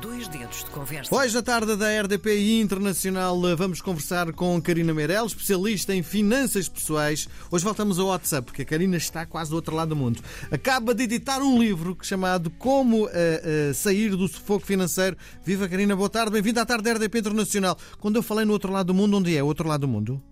[0.00, 1.14] Dois dedos de conversa.
[1.14, 7.28] Hoje, na tarde da RDP Internacional, vamos conversar com Karina Meirelles, especialista em finanças pessoais.
[7.50, 10.20] Hoje voltamos ao WhatsApp, porque a Karina está quase do outro lado do mundo.
[10.50, 15.16] Acaba de editar um livro chamado Como uh, uh, Sair do Sufoco Financeiro.
[15.44, 17.78] Viva Karina, boa tarde, bem-vinda à tarde da RDP Internacional.
[17.98, 20.22] Quando eu falei no outro lado do mundo, onde é o outro lado do mundo?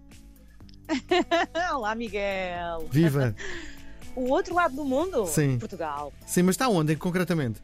[1.73, 2.89] Olá, Miguel.
[2.91, 3.35] Viva!
[4.15, 5.27] O outro lado do mundo?
[5.27, 5.59] Sim.
[5.59, 6.13] Portugal.
[6.27, 7.61] Sim, mas está onde, concretamente?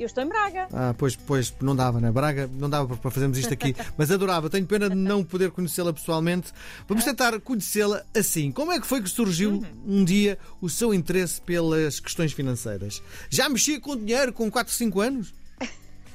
[0.00, 0.66] Eu estou em Braga.
[0.72, 2.10] Ah, pois, pois não dava, né?
[2.10, 4.48] Braga não dava para fazermos isto aqui, mas adorava.
[4.48, 6.54] Tenho pena de não poder conhecê-la pessoalmente.
[6.88, 8.50] Vamos tentar conhecê-la assim.
[8.50, 13.02] Como é que foi que surgiu um dia o seu interesse pelas questões financeiras?
[13.28, 15.34] Já mexia com dinheiro com 4, 5 anos?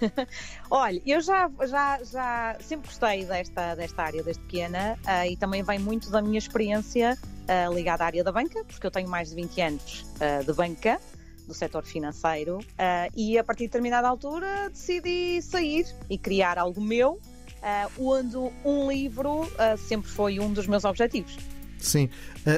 [0.71, 5.62] Olha, eu já, já, já sempre gostei desta, desta área desde pequena uh, e também
[5.62, 9.29] vem muito da minha experiência uh, ligada à área da banca, porque eu tenho mais
[9.29, 10.99] de 20 anos uh, de banca
[11.45, 16.81] do setor financeiro uh, e a partir de determinada altura decidi sair e criar algo
[16.81, 21.37] meu, uh, onde um livro uh, sempre foi um dos meus objetivos.
[21.77, 22.10] Sim,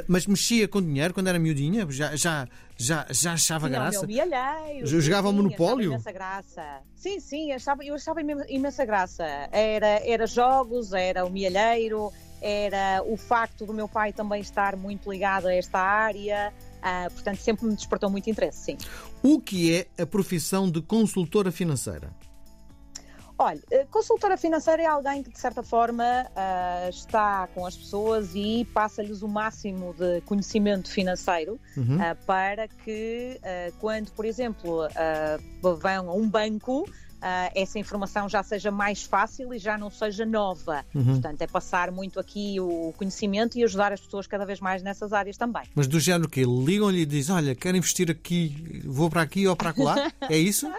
[0.07, 1.85] mas mexia com dinheiro quando era miudinha?
[1.89, 4.07] Já, já, já, já achava graça?
[4.07, 5.91] Milheiro, Jogava ao Monopólio?
[5.91, 6.63] Imensa graça.
[6.95, 9.25] Sim, sim, achava, eu achava imensa graça.
[9.51, 15.11] Era, era jogos, era o milheiro, era o facto do meu pai também estar muito
[15.11, 16.53] ligado a esta área.
[16.77, 18.77] Uh, portanto, sempre me despertou muito interesse, sim.
[19.23, 22.13] O que é a profissão de consultora financeira?
[23.39, 28.31] Olha, eh, consultora financeira é alguém que, de certa forma, uh, está com as pessoas
[28.33, 31.97] e passa-lhes o máximo de conhecimento financeiro uhum.
[31.97, 34.87] uh, para que, uh, quando, por exemplo,
[35.61, 40.23] vão a um banco, Uh, essa informação já seja mais fácil e já não seja
[40.23, 40.85] nova.
[40.93, 41.03] Uhum.
[41.03, 45.11] Portanto, é passar muito aqui o conhecimento e ajudar as pessoas cada vez mais nessas
[45.11, 45.63] áreas também.
[45.73, 49.55] Mas do género que ligam-lhe e dizem: Olha, quero investir aqui, vou para aqui ou
[49.55, 50.11] para lá?
[50.29, 50.71] é isso?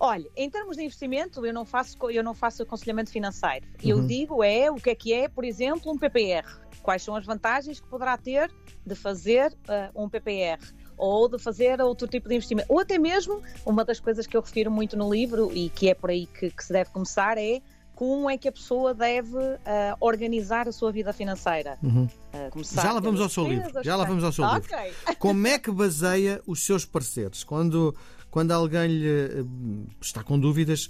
[0.00, 3.66] Olha, em termos de investimento, eu não faço, eu não faço aconselhamento financeiro.
[3.82, 4.06] Eu uhum.
[4.06, 6.46] digo é o que é que é, por exemplo, um PPR.
[6.82, 8.48] Quais são as vantagens que poderá ter
[8.86, 10.60] de fazer uh, um PPR?
[10.98, 12.70] Ou de fazer outro tipo de investimento.
[12.70, 15.94] Ou até mesmo, uma das coisas que eu refiro muito no livro e que é
[15.94, 17.62] por aí que, que se deve começar é
[17.98, 19.58] como é que a pessoa deve uh,
[19.98, 21.76] organizar a sua vida financeira.
[21.82, 22.04] Uhum.
[22.04, 23.82] Uh, já lá vamos ao seu livro.
[23.82, 24.84] Já lá vamos ao seu okay.
[24.84, 24.96] livro.
[25.18, 27.42] Como é que baseia os seus pareceres?
[27.42, 27.92] Quando,
[28.30, 30.88] quando alguém lhe uh, está com dúvidas,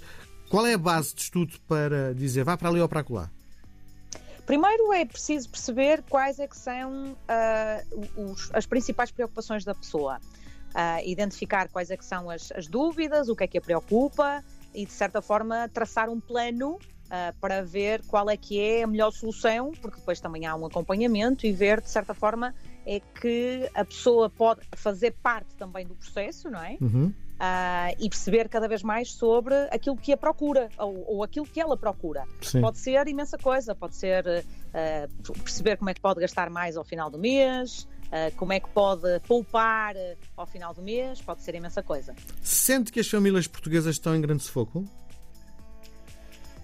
[0.51, 3.31] qual é a base de estudo para dizer vá para ali ou para lá?
[4.49, 10.19] Primeiro é preciso perceber quais é que são uh, os, as principais preocupações da pessoa.
[10.69, 14.43] Uh, identificar quais é que são as, as, dúvidas, o que é que a preocupa
[14.73, 18.87] e, de certa forma, traçar um plano uh, para ver qual é que é a
[18.87, 22.55] melhor solução, porque depois também há um acompanhamento e ver, de certa forma,
[22.87, 26.75] é que a pessoa pode fazer parte também do processo, não é?
[26.81, 31.45] Uhum uh, e perceber cada vez mais sobre aquilo que a procura ou, ou aquilo
[31.45, 32.25] que ela procura.
[32.41, 32.61] Sim.
[32.61, 36.83] Pode ser imensa coisa, pode ser uh, perceber como é que pode gastar mais ao
[36.83, 37.87] final do mês.
[38.09, 39.93] Uh, como é que pode poupar
[40.35, 42.15] ao final do mês, pode ser imensa coisa.
[42.41, 44.83] Sente que as famílias portuguesas estão em grande sufoco?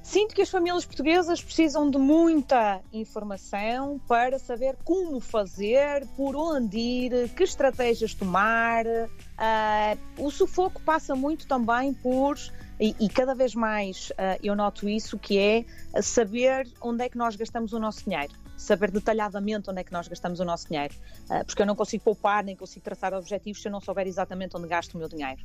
[0.05, 6.77] Sinto que as famílias portuguesas precisam de muita informação para saber como fazer, por onde
[6.77, 8.85] ir, que estratégias tomar.
[8.85, 12.37] Uh, o sufoco passa muito também por,
[12.79, 15.65] e, e cada vez mais uh, eu noto isso, que é
[16.01, 18.33] saber onde é que nós gastamos o nosso dinheiro.
[18.57, 20.93] Saber detalhadamente onde é que nós gastamos o nosso dinheiro.
[21.29, 24.55] Uh, porque eu não consigo poupar, nem consigo traçar objetivos se eu não souber exatamente
[24.57, 25.41] onde gasto o meu dinheiro.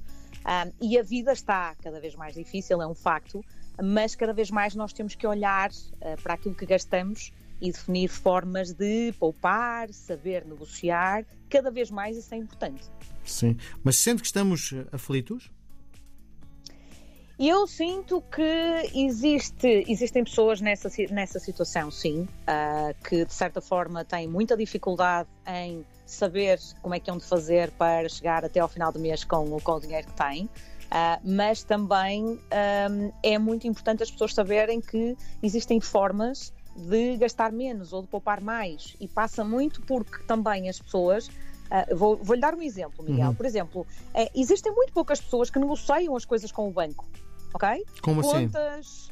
[0.80, 3.44] e a vida está cada vez mais difícil, é um facto
[3.82, 5.70] mas cada vez mais nós temos que olhar
[6.22, 12.34] para aquilo que gastamos e definir formas de poupar, saber negociar, cada vez mais isso
[12.34, 12.90] é importante.
[13.24, 14.86] Sim, mas sendo que estamos eh,
[17.40, 17.48] aflitos?
[17.48, 24.04] Eu sinto que existe, existem pessoas nessa, nessa situação, sim, uh, que de certa forma
[24.04, 28.68] têm muita dificuldade em saber como é que hão de fazer para chegar até ao
[28.68, 30.44] final do mês com, com o dinheiro que têm.
[30.44, 37.52] Uh, mas também um, é muito importante as pessoas saberem que existem formas de gastar
[37.52, 42.40] menos ou de poupar mais e passa muito porque também as pessoas uh, vou, vou-lhe
[42.40, 43.28] dar um exemplo, Miguel.
[43.28, 43.34] Uhum.
[43.34, 47.08] Por exemplo, uh, existem muito poucas pessoas que negociam as coisas com o banco,
[47.52, 47.84] ok?
[48.02, 48.46] Como assim?
[48.46, 49.10] Contas, assim?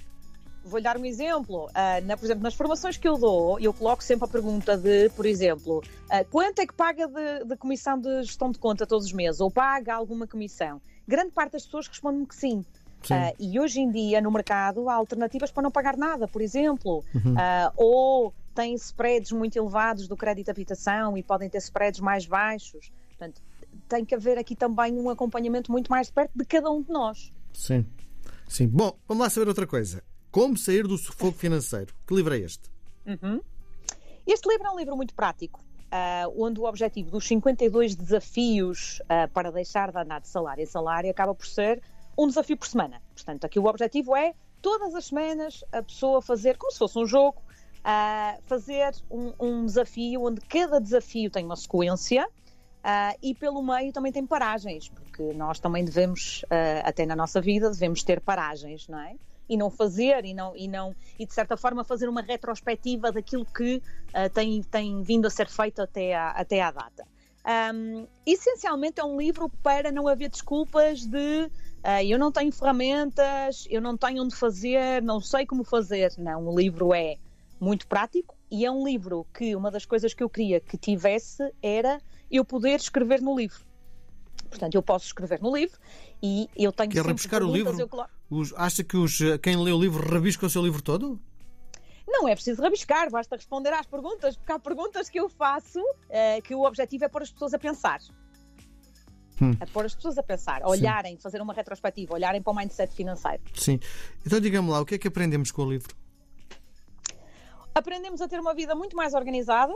[0.64, 1.67] Vou-lhe dar um exemplo.
[1.67, 5.08] Uh, na, por exemplo, nas formações que eu dou, eu coloco sempre a pergunta de,
[5.11, 9.06] por exemplo, uh, quanto é que paga de, de, comissão de gestão de conta todos
[9.06, 9.40] os meses?
[9.40, 10.81] Ou paga alguma comissão?
[11.06, 12.64] Grande parte das pessoas respondem-me que sim.
[13.05, 17.05] Uh, e hoje em dia, no mercado, há alternativas para não pagar nada, por exemplo.
[17.14, 17.35] Uhum.
[17.76, 22.90] ou têm spreads muito elevados do crédito de habitação e podem ter spreads mais baixos.
[23.06, 23.40] Portanto,
[23.88, 27.32] tem que haver aqui também um acompanhamento muito mais perto de cada um de nós.
[27.55, 27.87] Sim.
[28.49, 28.67] Sim.
[28.67, 30.03] Bom, vamos lá saber outra coisa.
[30.31, 31.95] Como sair do sufoco financeiro?
[32.06, 32.71] Que livro é este?
[33.06, 33.41] Uhum.
[34.27, 35.61] Este livro é um livro muito prático.
[35.89, 40.67] Uh, onde o objetivo dos 52 desafios uh, para deixar de andar de salário em
[40.67, 41.83] salário acaba por ser
[42.17, 43.00] um desafio por semana.
[43.15, 47.06] Portanto, aqui o objetivo é todas as semanas a pessoa fazer, como se fosse um
[47.06, 47.41] jogo,
[47.79, 52.29] uh, fazer um, um, desafio onde cada desafio tem uma sequência
[53.23, 56.44] e pelo meio também tem paragens, porque nós também devemos,
[56.85, 59.14] até na nossa vida, devemos ter paragens, não é?
[59.49, 63.46] e não fazer e não e não e de certa forma fazer uma retrospectiva daquilo
[63.46, 67.06] que uh, tem tem vindo a ser feito até à, até à data.
[67.75, 73.67] Um, essencialmente é um livro para não haver desculpas de uh, eu não tenho ferramentas,
[73.70, 76.12] eu não tenho onde fazer, não sei como fazer.
[76.19, 77.17] Não, o livro é
[77.58, 81.50] muito prático e é um livro que uma das coisas que eu queria que tivesse
[81.62, 82.00] era
[82.31, 83.67] eu poder escrever no livro.
[84.49, 85.79] Portanto, eu posso escrever no livro
[86.23, 87.79] e eu tenho Quer rebuscar o livro?
[87.79, 87.89] Eu...
[88.31, 91.21] Os, acha que os, quem lê o livro rabisca o seu livro todo?
[92.07, 96.43] Não é preciso rabiscar, basta responder às perguntas, porque há perguntas que eu faço uh,
[96.43, 98.01] que o objetivo é pôr as pessoas a pensar.
[99.41, 99.53] Hum.
[99.61, 101.23] A pôr as pessoas a pensar, a olharem, Sim.
[101.23, 103.43] fazer uma retrospectiva, olharem para o mindset financeiro.
[103.55, 103.79] Sim.
[104.27, 105.95] Então diga-me lá, o que é que aprendemos com o livro?
[107.75, 109.75] Aprendemos a ter uma vida muito mais organizada,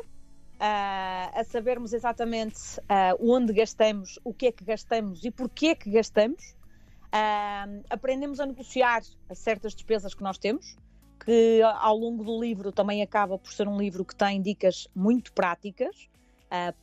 [0.62, 5.90] uh, a sabermos exatamente uh, onde gastamos, o que é que gastamos e porquê que
[5.90, 6.54] gastamos.
[7.12, 9.02] Uh, aprendemos a negociar
[9.34, 10.76] certas despesas que nós temos,
[11.24, 15.32] que ao longo do livro também acaba por ser um livro que tem dicas muito
[15.32, 16.08] práticas.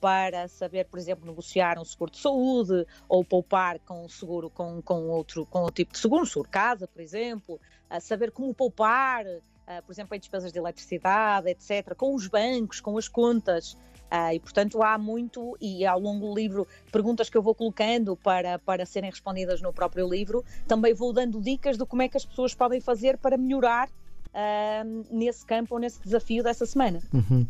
[0.01, 4.81] Para saber, por exemplo, negociar um seguro de saúde ou poupar com um seguro com,
[4.81, 7.61] com outro com outro tipo de seguro, um seguro casa, por exemplo,
[8.01, 9.25] saber como poupar,
[9.69, 13.73] uh, por exemplo, em despesas de eletricidade, etc., com os bancos, com as contas.
[14.11, 18.15] Uh, e, portanto, há muito, e ao longo do livro, perguntas que eu vou colocando
[18.15, 22.17] para, para serem respondidas no próprio livro, também vou dando dicas de como é que
[22.17, 26.99] as pessoas podem fazer para melhorar uh, nesse campo ou nesse desafio dessa semana.
[27.13, 27.45] Uhum.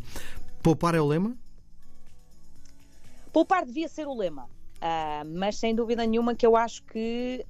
[0.62, 1.34] Poupar é o lema?
[3.32, 4.44] Poupar devia ser o lema.
[4.82, 7.44] Uh, mas sem dúvida nenhuma que eu acho que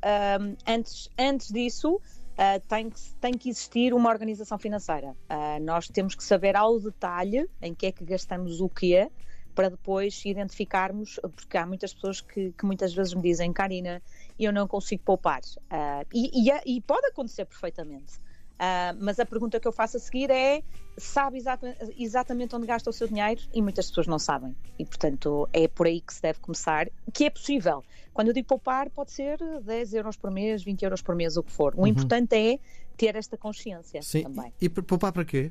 [0.66, 2.00] antes, antes disso
[2.40, 5.10] uh, tem, que, tem que existir uma organização financeira.
[5.28, 9.10] Uh, nós temos que saber ao detalhe em que é que gastamos o quê
[9.54, 14.00] para depois identificarmos, porque há muitas pessoas que, que muitas vezes me dizem, Karina,
[14.38, 15.40] eu não consigo poupar.
[15.40, 18.14] Uh, e, e, e, pode acontecer perfeitamente.
[18.60, 20.62] Uh, mas a pergunta que eu faço a seguir é:
[20.98, 23.40] sabe exata, exatamente onde gasta o seu dinheiro?
[23.54, 24.54] E muitas pessoas não sabem.
[24.78, 27.82] E, portanto, é por aí que se deve começar, que é possível.
[28.12, 31.42] Quando eu digo poupar, pode ser 10 euros por mês, 20 euros por mês, o
[31.42, 31.74] que for.
[31.74, 31.86] O uhum.
[31.86, 32.58] importante é
[32.98, 34.24] ter esta consciência Sim.
[34.24, 34.52] também.
[34.60, 35.50] E poupar para quê?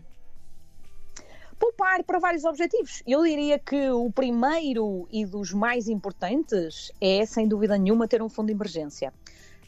[1.58, 3.02] Poupar para vários objetivos.
[3.08, 8.30] Eu diria que o primeiro e dos mais importantes é, sem dúvida nenhuma, ter um
[8.30, 9.12] fundo de emergência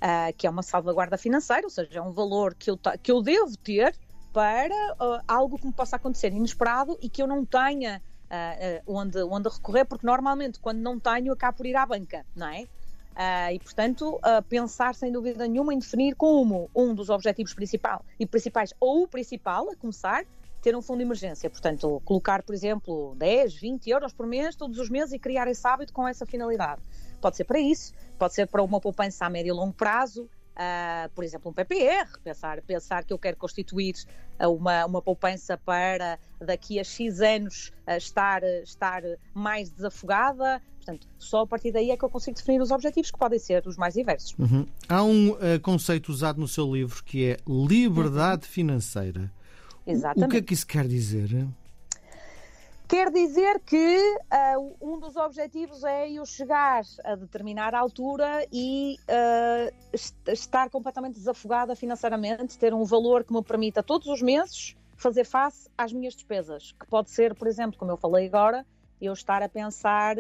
[0.02, 3.22] uh, que é uma salvaguarda financeira, ou seja, é um valor que eu, que eu
[3.22, 3.96] devo ter
[4.34, 8.02] para uh, algo que me possa acontecer inesperado e que eu não tenha
[8.32, 12.48] uh, onde, onde recorrer, porque normalmente quando não tenho acabo por ir à banca, não
[12.48, 12.66] é?
[13.12, 18.06] Uh, e, portanto, uh, pensar sem dúvida nenhuma em definir como um dos objetivos principal,
[18.18, 20.24] e principais, ou o principal, a começar,
[20.62, 21.50] ter um fundo de emergência.
[21.50, 25.68] Portanto, colocar, por exemplo, 10, 20 euros por mês, todos os meses, e criar esse
[25.68, 26.82] hábito com essa finalidade.
[27.20, 31.10] Pode ser para isso, pode ser para uma poupança a médio e longo prazo, uh,
[31.14, 33.96] por exemplo, um PPR, pensar, pensar que eu quero constituir
[34.40, 39.04] uma, uma poupança para daqui a X anos uh, estar, estar
[39.34, 40.62] mais desafogada.
[40.78, 43.66] Portanto, só a partir daí é que eu consigo definir os objetivos que podem ser
[43.68, 44.36] os mais diversos.
[44.40, 44.66] Uhum.
[44.90, 48.52] Há um uh, conceito usado no seu livro que é liberdade uhum.
[48.52, 49.32] financeira.
[49.86, 50.28] Exatamente.
[50.28, 51.48] O que é que isso quer dizer?
[52.88, 54.18] Quer dizer que
[54.58, 59.74] uh, um dos objetivos é eu chegar a determinada altura e uh,
[60.30, 65.70] estar completamente desafogada financeiramente, ter um valor que me permita todos os meses fazer face
[65.78, 68.66] às minhas despesas, que pode ser, por exemplo, como eu falei agora,
[69.02, 70.16] eu estar a pensar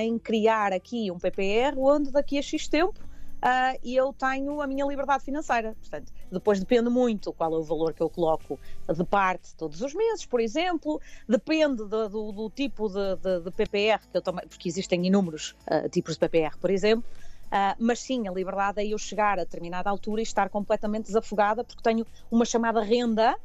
[0.00, 2.98] em criar aqui um PPR onde daqui a X tempo
[3.44, 5.76] uh, e eu tenho a minha liberdade financeira.
[5.78, 8.58] Portanto, depois depende muito qual é o valor que eu coloco
[8.88, 13.50] de parte todos os meses, por exemplo, depende do, do, do tipo de, de, de,
[13.50, 17.08] PPR que eu porque existem inúmeros uh, tipos de PPR, por exemplo.
[17.46, 21.62] Uh, mas sim, a liberdade é eu chegar a determinada altura e estar completamente desafogada,
[21.62, 23.36] porque tenho uma chamada renda,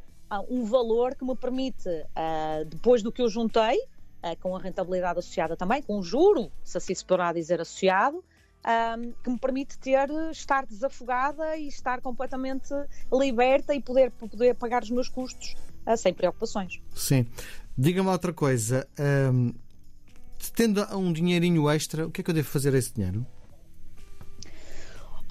[0.48, 1.90] um valor que me permite,
[2.68, 3.80] depois do que eu juntei,
[4.40, 8.24] com a rentabilidade associada também, com o juro, se assim se poderá dizer associado,
[8.66, 12.74] um, que me permite ter, estar desafogada e estar completamente
[13.12, 16.80] liberta e poder, poder pagar os meus custos uh, sem preocupações.
[16.94, 17.26] Sim.
[17.78, 18.88] Diga-me outra coisa.
[19.00, 19.54] Um,
[20.56, 23.26] tendo um dinheirinho extra, o que é que eu devo fazer a esse dinheiro?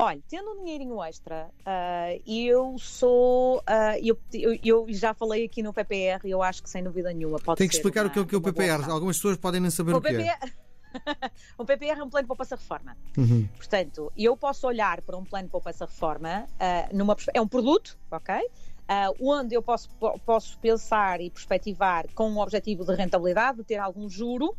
[0.01, 3.59] Olha, tendo um dinheirinho extra, uh, eu sou.
[3.59, 7.13] Uh, eu, eu, eu, já falei aqui no PPR e eu acho que sem dúvida
[7.13, 8.89] nenhuma pode Tem que explicar uma, o que é o, que é o PPR.
[8.89, 10.29] Algumas pessoas podem nem saber o, o que PPR...
[10.29, 10.68] é.
[11.59, 12.97] um PPR é um plano de poupança-reforma.
[13.17, 13.49] Uhum.
[13.57, 18.35] Portanto, eu posso olhar para um plano de poupança-reforma, uh, numa, é um produto, ok?
[18.37, 19.91] Uh, onde eu posso,
[20.25, 24.57] posso pensar e perspectivar com o objetivo de rentabilidade, de ter algum juro,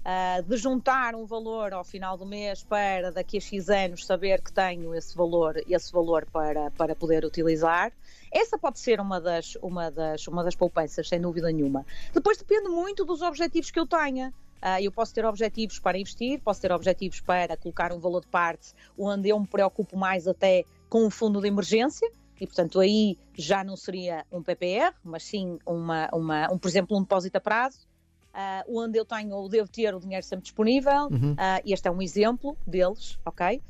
[0.00, 4.42] uh, de juntar um valor ao final do mês para daqui a X anos saber
[4.42, 7.92] que tenho esse valor, esse valor para, para poder utilizar.
[8.30, 11.84] Essa pode ser uma das, uma, das, uma das poupanças, sem dúvida nenhuma.
[12.12, 14.32] Depois depende muito dos objetivos que eu tenha.
[14.62, 18.28] Uh, eu posso ter objetivos para investir, posso ter objetivos para colocar um valor de
[18.28, 23.18] parte onde eu me preocupo mais até com um fundo de emergência, e portanto aí
[23.34, 27.40] já não seria um PPR, mas sim uma, uma, um, por exemplo, um depósito a
[27.40, 27.86] prazo
[28.34, 31.08] uh, onde eu tenho ou devo ter o dinheiro sempre disponível.
[31.10, 31.32] Uhum.
[31.32, 33.62] Uh, este é um exemplo deles, ok?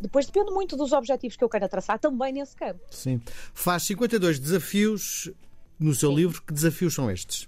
[0.00, 2.80] Depois depende muito dos objetivos que eu quero traçar também nesse campo.
[2.90, 3.20] Sim.
[3.52, 5.30] Faz 52 desafios
[5.78, 6.16] no seu Sim.
[6.16, 6.42] livro.
[6.42, 7.46] Que desafios são estes?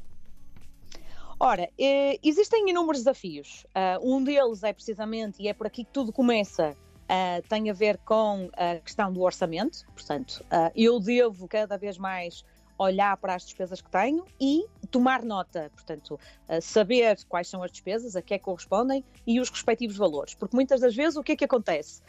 [1.42, 3.64] Ora, eh, existem inúmeros desafios.
[3.75, 7.73] Uh, um deles é precisamente, e é por aqui que tudo começa, uh, tem a
[7.73, 9.87] ver com a questão do orçamento.
[9.94, 10.44] Portanto,
[10.76, 12.44] eu devo cada vez mais
[12.78, 16.18] olhar para as despesas que tenho e tomar nota, portanto,
[16.62, 20.35] saber quais são as despesas, a que é que correspondem e os respectivos valores.
[20.35, 22.00] Porque muitas das vezes o que é que acontece?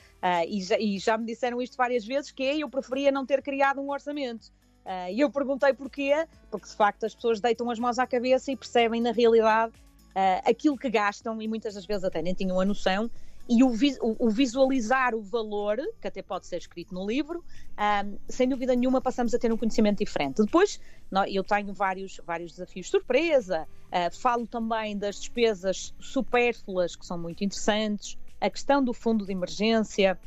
[0.48, 3.42] E, já, e, já, me disseram isto várias vezes, que é eu preferia não ter
[3.42, 4.50] criado um orçamento.
[4.86, 8.52] Uh, e eu perguntei porquê, porque de facto as pessoas deitam as mãos à cabeça
[8.52, 12.60] e percebem na realidade uh, aquilo que gastam e muitas das vezes até nem tinham
[12.60, 13.10] a noção
[13.50, 17.44] e o, visualizar o valor, que até pode ser escrito no livro,
[17.78, 20.42] um, sem dúvida nenhuma passamos a ter um conhecimento diferente.
[20.42, 20.80] Depois,
[21.28, 27.18] eu tenho vários, vários desafios de surpresa, uh, falo também das despesas supérfluas, que são
[27.18, 30.18] muito interessantes, a questão do fundo de emergência,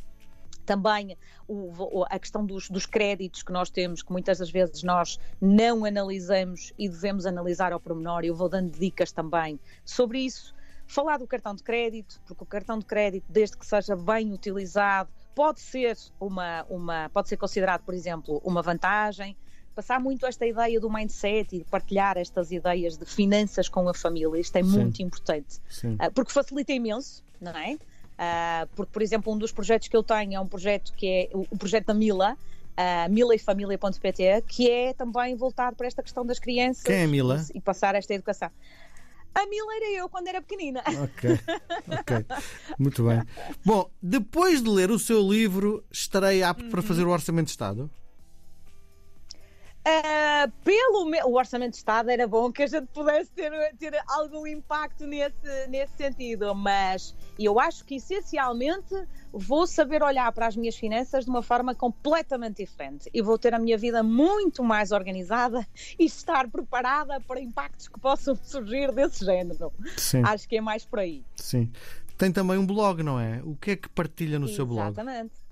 [0.65, 1.17] também
[1.47, 5.85] o, a questão dos, dos, créditos que nós temos, que muitas das vezes nós não
[5.85, 10.55] analisamos e devemos analisar ao pormenor, eu vou dando dicas também sobre isso.
[10.87, 15.11] Falar do cartão de crédito, porque o cartão de crédito, desde que seja bem utilizado,
[15.35, 19.37] pode ser uma, uma pode ser considerado, por exemplo, uma vantagem.
[19.75, 24.39] Passar muito esta ideia do mindset e partilhar estas ideias de finanças com a família,
[24.39, 24.69] isto é Sim.
[24.69, 25.97] muito importante, Sim.
[25.99, 27.77] Ah, porque facilita imenso, não é?
[28.15, 31.31] Uh, porque, por exemplo, um dos projetos que eu tenho é um projeto que é
[31.33, 36.85] o, projeto da Mila, uh, milaefamilia.pt, que é também voltado para esta questão das crianças
[36.85, 37.45] Quem é Mila?
[37.55, 38.51] e passar esta educação.
[39.35, 40.81] A Mila era eu quando era pequenina.
[40.87, 41.41] Ok,
[42.01, 42.27] ok.
[42.79, 43.21] Muito bem.
[43.65, 46.71] Bom, depois de ler o seu livro, estarei apto uhum.
[46.71, 47.91] para fazer o Orçamento de Estado?
[49.87, 54.47] Uh, pelo o orçamento de Estado era bom que a gente pudesse ter, ter algum
[54.47, 58.95] impacto nesse, nesse sentido, mas eu acho que essencialmente
[59.31, 63.53] vou saber olhar para as minhas finanças de uma forma completamente diferente e vou ter
[63.53, 65.67] a minha vida muito mais organizada
[65.99, 69.71] e estar preparada para impactos que possam surgir desse género.
[69.99, 70.23] Sim.
[70.25, 71.23] Acho que é mais por aí.
[71.37, 71.71] Sim.
[72.17, 73.43] Tem também um blog, não é?
[73.45, 74.57] O que é que partilha no Exatamente.
[74.57, 74.89] seu blog?
[74.93, 75.44] Exatamente.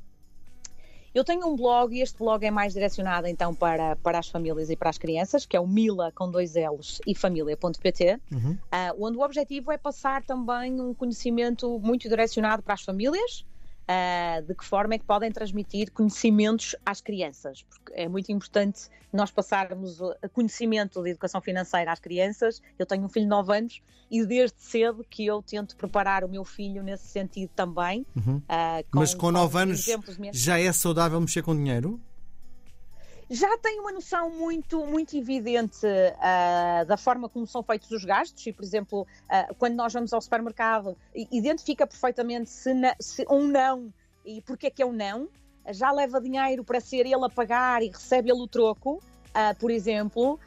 [1.15, 4.71] Eu tenho um blog e este blog é mais direcionado então para, para as famílias
[4.71, 8.53] e para as crianças, que é o Mila com dois L's e família.pt, uhum.
[8.53, 13.45] uh, onde o objetivo é passar também um conhecimento muito direcionado para as famílias,
[13.89, 18.89] uh, de que forma é que podem transmitir conhecimentos às crianças, porque é muito importante
[19.13, 19.99] nós passarmos
[20.33, 22.63] conhecimento de educação financeira às crianças.
[22.79, 26.29] Eu tenho um filho de 9 anos e desde cedo que eu tento preparar o
[26.29, 28.07] meu filho nesse sentido também.
[28.17, 28.37] Uhum.
[28.37, 29.87] Uh, com, Mas com 9 anos
[30.33, 32.01] já é saudável mexer com dinheiro?
[33.33, 38.47] Já tem uma noção muito, muito evidente uh, da forma como são feitos os gastos
[38.47, 43.47] e, por exemplo, uh, quando nós vamos ao supermercado, identifica perfeitamente se, na, se um
[43.47, 43.91] não
[44.23, 45.29] e porque é que é um não,
[45.71, 49.71] já leva dinheiro para ser ele a pagar e recebe ele o troco, uh, por
[49.71, 50.39] exemplo.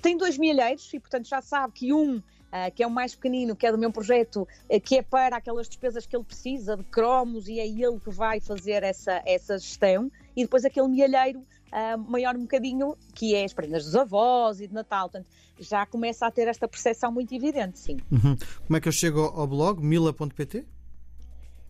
[0.00, 3.54] tem dois milheiros e, portanto, já sabe que um Uh, que é o mais pequenino,
[3.54, 6.84] que é do meu projeto, uh, que é para aquelas despesas que ele precisa, de
[6.84, 11.98] cromos, e é ele que vai fazer essa, essa gestão, e depois aquele milheiro uh,
[12.10, 15.08] maior um bocadinho, que é as prendas dos avós e de Natal.
[15.08, 17.98] Portanto, já começa a ter esta percepção muito evidente, sim.
[18.10, 18.36] Uhum.
[18.66, 19.82] Como é que eu chego ao blog?
[19.82, 20.66] mila.pt?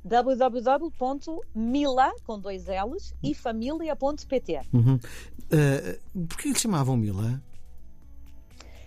[0.05, 4.61] www.mila com dois L's e família.pt.
[4.73, 4.95] Uhum.
[4.95, 7.43] Uh, Porquê lhe chamavam Mila?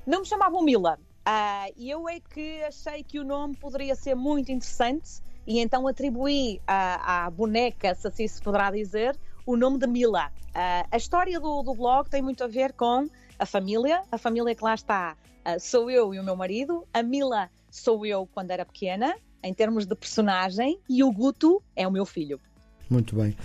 [0.06, 0.98] Não me chamavam Mila.
[1.27, 6.60] Uh, eu é que achei que o nome poderia ser muito interessante e então atribuí
[6.65, 9.15] à, à boneca, se assim se poderá dizer,
[9.46, 10.28] o nome de Mila.
[10.50, 14.54] Uh, a história do, do, blog tem muito a ver com a família, a família
[14.54, 18.52] que lá está uh, sou eu e o meu marido, a Mila sou eu quando
[18.52, 22.40] era pequena, em termos de personagem, e o Guto é o meu filho.
[22.90, 23.36] Muito bem.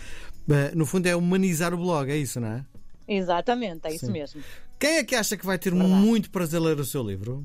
[0.75, 2.65] No fundo é humanizar o blog, é isso, não é?
[3.09, 4.13] Exatamente, é isso Sim.
[4.13, 4.43] mesmo.
[4.79, 5.95] Quem é que acha que vai ter Verdade.
[5.95, 7.45] muito prazer ler o seu livro?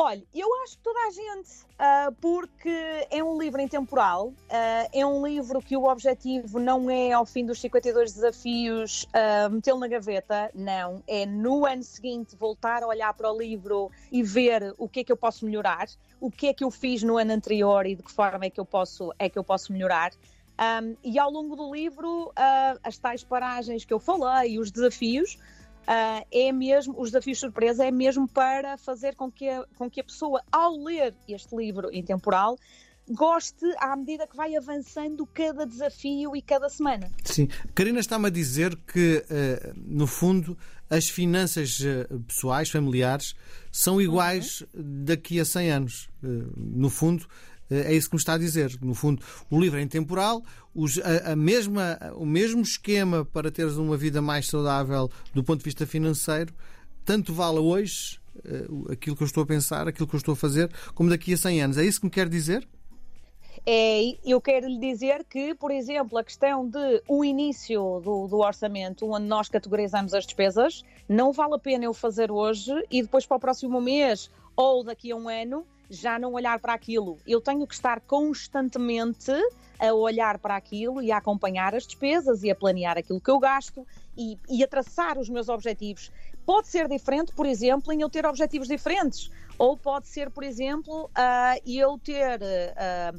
[0.00, 5.04] Olha, eu acho que toda a gente, ah, porque é um livro intemporal, ah, é
[5.04, 9.88] um livro que o objetivo não é, ao fim dos 52 desafios, ah, metê-lo na
[9.88, 11.02] gaveta, não.
[11.04, 15.04] É no ano seguinte voltar a olhar para o livro e ver o que é
[15.04, 15.88] que eu posso melhorar,
[16.20, 18.60] o que é que eu fiz no ano anterior e de que forma é que
[18.60, 20.12] eu posso, é que eu posso melhorar.
[20.60, 22.32] Um, e ao longo do livro,
[22.84, 25.38] as tais paragens que eu falei, os desafios,
[25.90, 30.02] ah, é mesmo, os desafios surpresa é mesmo para fazer com que, a, com que
[30.02, 32.58] a pessoa, ao ler este livro intemporal,
[33.08, 37.10] goste à medida que vai avançando cada desafio e cada semana.
[37.24, 37.48] Sim.
[37.74, 40.58] Karina está-me a dizer que, eh, no fundo,
[40.90, 43.34] as finanças eh, pessoais, familiares,
[43.72, 46.10] são iguais daqui a 100 anos.
[46.20, 47.26] No fundo,
[47.70, 48.78] é isso que me está a dizer.
[48.80, 50.42] No fundo, o livro é intemporal,
[50.74, 55.58] os- a, a mesma, o mesmo esquema para teres uma vida mais saudável do ponto
[55.58, 56.52] de vista financeiro,
[57.04, 60.36] tanto vale hoje eh, aquilo que eu estou a pensar, aquilo que eu estou a
[60.36, 61.78] fazer, como daqui a 100 anos.
[61.78, 62.66] É isso que me quer dizer?
[63.66, 68.38] É, eu quero lhe dizer que, por exemplo, a questão de o início do, do
[68.38, 73.26] orçamento, onde nós categorizamos as despesas, não vale a pena eu fazer hoje e depois
[73.26, 77.18] para o próximo mês ou daqui a um ano já não olhar para aquilo.
[77.26, 79.32] Eu tenho que estar constantemente
[79.78, 83.38] a olhar para aquilo e a acompanhar as despesas e a planear aquilo que eu
[83.38, 86.10] gasto e, e a traçar os meus objetivos.
[86.44, 89.30] Pode ser diferente, por exemplo, em eu ter objetivos diferentes.
[89.56, 92.40] Ou pode ser, por exemplo, ah, eu ter.
[92.76, 93.12] ah,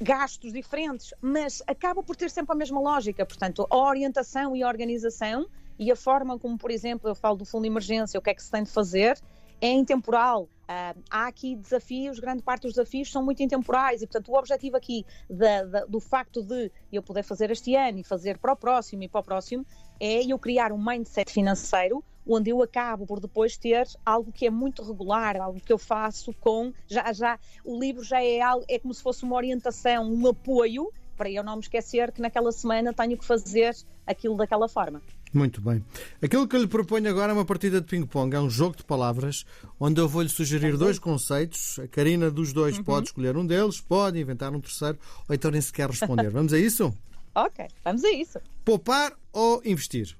[0.00, 3.24] gastos diferentes, mas acaba por ter sempre a mesma lógica.
[3.24, 5.46] Portanto, a orientação e a organização
[5.78, 8.34] e a forma como, por exemplo, eu falo do fundo de emergência, o que é
[8.34, 9.18] que se tem de fazer,
[9.60, 10.48] é intemporal.
[10.68, 14.76] Ah, há aqui desafios, grande parte dos desafios são muito intemporais e, portanto, o objetivo
[14.76, 18.56] aqui da- da- do facto de eu poder fazer este ano e fazer para o
[18.56, 19.64] próximo e para o próximo
[20.00, 24.50] é eu criar um mindset financeiro onde eu acabo por depois ter algo que é
[24.50, 28.80] muito regular, algo que eu faço com já já o livro já é algo é
[28.80, 32.92] como se fosse uma orientação, um apoio para eu não me esquecer que naquela semana
[32.92, 35.00] tenho que fazer aquilo daquela forma.
[35.32, 35.84] Muito bem.
[36.22, 38.34] Aquilo que eu lhe proponho agora é uma partida de ping-pong.
[38.34, 39.44] É um jogo de palavras
[39.78, 41.78] onde eu vou-lhe sugerir dois conceitos.
[41.78, 45.60] A Karina dos dois pode escolher um deles, pode inventar um terceiro ou então nem
[45.60, 46.30] sequer responder.
[46.30, 46.94] Vamos a isso?
[47.38, 48.38] Ok, vamos a isso.
[48.64, 50.16] Poupar ou investir?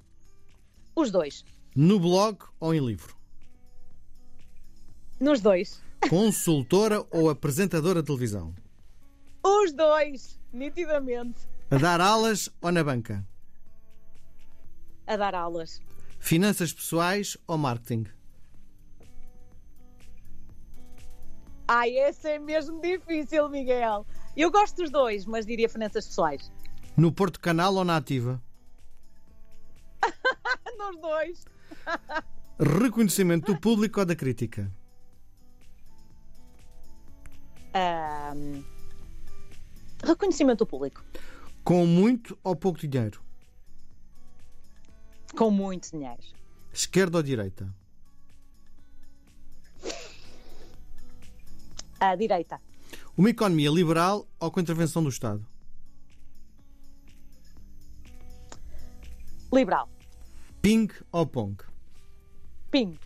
[0.95, 1.47] Os dois.
[1.75, 3.17] No blog ou em livro?
[5.19, 5.81] Nos dois.
[6.11, 8.55] Consultora ou apresentadora de televisão?
[9.43, 11.41] Os dois, nitidamente.
[11.71, 13.27] A dar aulas ou na banca?
[15.07, 15.81] A dar aulas.
[16.19, 18.07] Finanças pessoais ou marketing?
[21.69, 24.07] Ai, esse é mesmo difícil, Miguel.
[24.37, 26.51] Eu gosto dos dois, mas diria finanças pessoais.
[26.97, 28.43] No Porto Canal ou na Ativa?
[30.79, 31.45] Nos dois.
[32.59, 34.73] Reconhecimento do público ou da crítica?
[37.75, 38.63] Ahm,
[40.03, 41.05] reconhecimento do público.
[41.63, 43.26] Com muito ou pouco dinheiro?
[45.37, 46.23] Com muito dinheiro.
[46.73, 47.69] Esquerda ou direita?
[52.01, 52.61] À direita.
[53.17, 55.47] Uma economia liberal ou com intervenção do Estado?
[59.53, 59.89] Liberal.
[60.61, 61.57] Ping ou Pong?
[62.71, 62.99] Ping.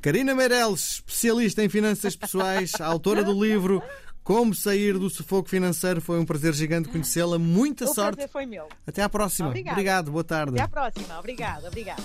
[0.00, 3.82] Karina Meireles, especialista em finanças pessoais, autora do livro
[4.28, 6.02] Como Sair do Sufoco Financeiro.
[6.02, 7.38] Foi um prazer gigante conhecê-la.
[7.38, 8.16] Muita o sorte.
[8.16, 8.68] prazer foi meu.
[8.86, 9.48] Até à próxima.
[9.48, 9.72] Obrigada.
[9.72, 10.12] Obrigado.
[10.12, 10.52] Boa tarde.
[10.52, 11.18] Até à próxima.
[11.18, 12.02] Obrigada, obrigada.